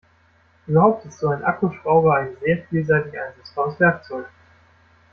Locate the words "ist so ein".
1.05-1.43